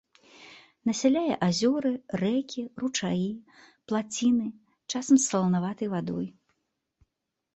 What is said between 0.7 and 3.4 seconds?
Насяляе азёры, рэкі, ручаі,